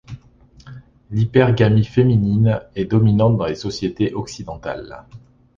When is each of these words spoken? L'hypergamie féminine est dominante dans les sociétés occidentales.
L'hypergamie 1.11 1.85
féminine 1.85 2.59
est 2.73 2.85
dominante 2.85 3.37
dans 3.37 3.45
les 3.45 3.53
sociétés 3.53 4.15
occidentales. 4.15 5.05